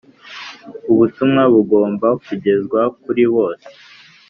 [0.91, 3.67] Ubutumwa bugomba kugezwa kuri bose.